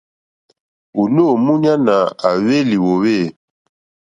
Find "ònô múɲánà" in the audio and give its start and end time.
1.01-1.95